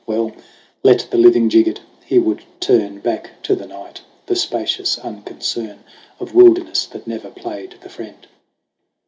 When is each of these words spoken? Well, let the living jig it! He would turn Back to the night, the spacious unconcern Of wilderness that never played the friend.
Well, 0.07 0.33
let 0.81 1.05
the 1.11 1.17
living 1.19 1.47
jig 1.47 1.67
it! 1.67 1.81
He 2.03 2.17
would 2.17 2.41
turn 2.59 3.01
Back 3.01 3.39
to 3.43 3.55
the 3.55 3.67
night, 3.67 4.01
the 4.25 4.35
spacious 4.35 4.97
unconcern 4.97 5.83
Of 6.19 6.33
wilderness 6.33 6.87
that 6.87 7.05
never 7.05 7.29
played 7.29 7.75
the 7.81 7.89
friend. 7.89 8.25